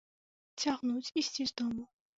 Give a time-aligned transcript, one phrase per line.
[0.63, 1.83] Цягнуць ісці з дому!